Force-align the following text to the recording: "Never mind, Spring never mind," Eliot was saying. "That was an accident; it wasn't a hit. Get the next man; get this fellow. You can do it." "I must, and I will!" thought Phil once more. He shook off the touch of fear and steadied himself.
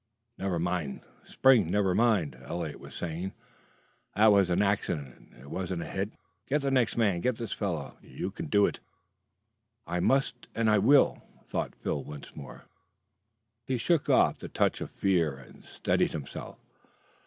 "Never 0.39 0.57
mind, 0.57 1.01
Spring 1.23 1.69
never 1.69 1.93
mind," 1.93 2.35
Eliot 2.41 2.79
was 2.79 2.95
saying. 2.95 3.33
"That 4.15 4.31
was 4.31 4.49
an 4.49 4.59
accident; 4.63 5.31
it 5.39 5.47
wasn't 5.51 5.83
a 5.83 5.85
hit. 5.85 6.09
Get 6.47 6.61
the 6.63 6.71
next 6.71 6.97
man; 6.97 7.21
get 7.21 7.37
this 7.37 7.53
fellow. 7.53 7.99
You 8.01 8.31
can 8.31 8.47
do 8.47 8.65
it." 8.65 8.79
"I 9.85 9.99
must, 9.99 10.47
and 10.55 10.71
I 10.71 10.79
will!" 10.79 11.21
thought 11.47 11.75
Phil 11.75 12.03
once 12.03 12.35
more. 12.35 12.65
He 13.67 13.77
shook 13.77 14.09
off 14.09 14.39
the 14.39 14.49
touch 14.49 14.81
of 14.81 14.89
fear 14.89 15.35
and 15.37 15.63
steadied 15.63 16.13
himself. 16.13 16.57